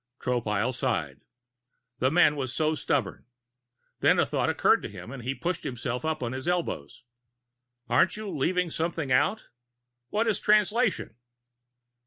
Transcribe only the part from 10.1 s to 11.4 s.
about Translation?"